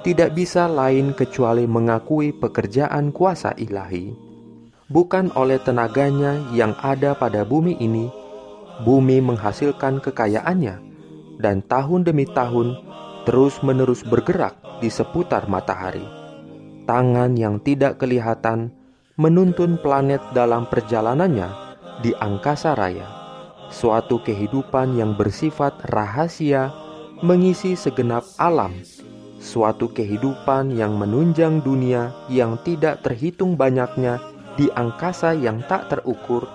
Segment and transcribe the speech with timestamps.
[0.00, 4.10] tidak bisa lain kecuali mengakui pekerjaan kuasa ilahi.
[4.88, 8.08] Bukan oleh tenaganya yang ada pada bumi ini,
[8.84, 10.76] bumi menghasilkan kekayaannya,
[11.40, 12.76] dan tahun demi tahun
[13.24, 16.21] terus-menerus bergerak di seputar matahari
[16.84, 18.74] tangan yang tidak kelihatan
[19.20, 21.48] menuntun planet dalam perjalanannya
[22.00, 23.06] di angkasa raya.
[23.72, 26.72] Suatu kehidupan yang bersifat rahasia
[27.24, 28.74] mengisi segenap alam.
[29.42, 34.22] Suatu kehidupan yang menunjang dunia yang tidak terhitung banyaknya
[34.54, 36.46] di angkasa yang tak terukur,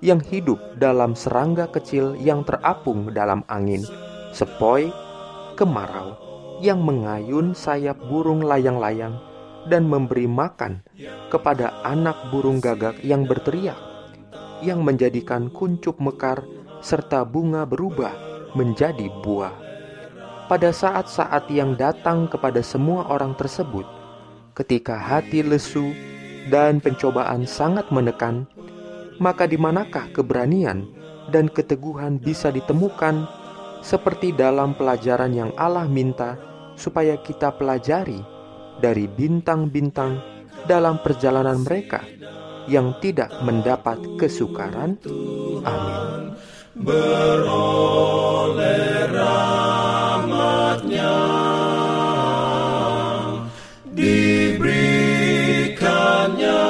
[0.00, 3.84] yang hidup dalam serangga kecil yang terapung dalam angin,
[4.32, 4.88] sepoi,
[5.58, 6.16] kemarau,
[6.64, 9.20] yang mengayun sayap burung layang-layang,
[9.68, 10.80] dan memberi makan
[11.28, 13.76] kepada anak burung gagak yang berteriak,
[14.64, 16.40] yang menjadikan kuncup mekar
[16.80, 18.12] serta bunga berubah
[18.56, 19.52] menjadi buah.
[20.48, 23.86] Pada saat-saat yang datang kepada semua orang tersebut,
[24.56, 25.94] ketika hati lesu
[26.50, 28.50] dan pencobaan sangat menekan,
[29.22, 30.88] maka di manakah keberanian
[31.30, 33.28] dan keteguhan bisa ditemukan
[33.84, 36.34] seperti dalam pelajaran yang Allah minta
[36.74, 38.39] supaya kita pelajari
[38.80, 40.18] dari bintang-bintang
[40.64, 42.00] dalam perjalanan mereka
[42.66, 44.96] yang tidak mendapat kesukaran.
[45.64, 46.34] Amin.
[46.80, 51.12] Beroleh rahmatnya
[53.92, 56.64] diberikannya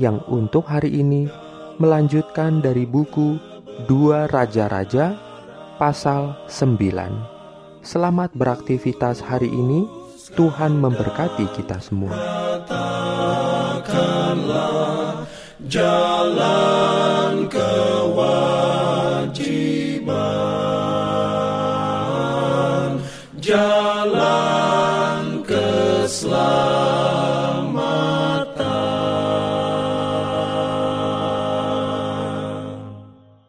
[0.00, 1.28] yang untuk hari ini
[1.76, 3.36] melanjutkan dari buku
[3.84, 5.20] Dua Raja-Raja
[5.76, 7.84] pasal 9.
[7.84, 9.84] Selamat beraktivitas hari ini.
[10.32, 12.16] Tuhan memberkati kita semua.
[15.68, 17.13] jalan
[26.14, 26.93] Slav.